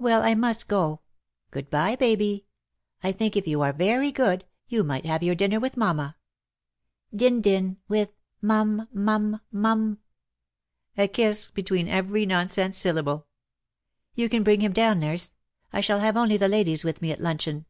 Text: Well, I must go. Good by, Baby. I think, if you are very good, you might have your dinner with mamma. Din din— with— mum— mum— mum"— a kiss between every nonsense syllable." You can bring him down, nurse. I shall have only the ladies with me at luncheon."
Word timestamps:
Well, 0.00 0.22
I 0.22 0.34
must 0.34 0.66
go. 0.66 1.02
Good 1.50 1.68
by, 1.68 1.94
Baby. 1.94 2.46
I 3.02 3.12
think, 3.12 3.36
if 3.36 3.46
you 3.46 3.60
are 3.60 3.74
very 3.74 4.10
good, 4.10 4.46
you 4.66 4.82
might 4.82 5.04
have 5.04 5.22
your 5.22 5.34
dinner 5.34 5.60
with 5.60 5.76
mamma. 5.76 6.16
Din 7.14 7.42
din— 7.42 7.76
with— 7.94 8.14
mum— 8.52 8.88
mum— 8.94 9.42
mum"— 9.52 9.98
a 10.96 11.06
kiss 11.06 11.50
between 11.50 11.86
every 11.86 12.24
nonsense 12.24 12.78
syllable." 12.78 13.26
You 14.14 14.30
can 14.30 14.42
bring 14.42 14.62
him 14.62 14.72
down, 14.72 15.00
nurse. 15.00 15.34
I 15.70 15.82
shall 15.82 16.00
have 16.00 16.16
only 16.16 16.38
the 16.38 16.48
ladies 16.48 16.82
with 16.82 17.02
me 17.02 17.12
at 17.12 17.20
luncheon." 17.20 17.66